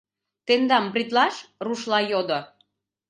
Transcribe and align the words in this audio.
—Тендам 0.45 0.85
бритлаш?— 0.93 1.35
рушла 1.65 1.99
йодо. 2.11 2.39